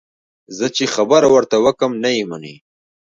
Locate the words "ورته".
1.35-1.57